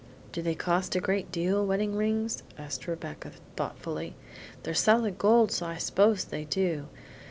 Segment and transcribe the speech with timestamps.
[0.31, 4.15] "Do they cost a great deal wedding rings?" asked Rebecca thoughtfully.
[4.63, 6.87] "They're solid gold, so I s'pose they do.